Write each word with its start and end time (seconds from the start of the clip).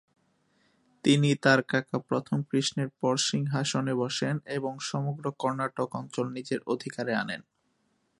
তিনি 1.03 1.29
তার 1.35 1.59
কাকা 1.63 1.97
প্রথম 2.09 2.37
কৃষ্ণের 2.49 2.89
পর 2.99 3.13
সিংহাসনে 3.29 3.93
বসেন 3.93 4.35
এবং 4.57 4.73
সমগ্র 4.89 5.25
কর্ণাটক 5.39 5.89
অঞ্চল 5.95 6.25
নিজের 6.29 6.59
অধিকারে 6.65 7.13
আনেন। 7.15 7.41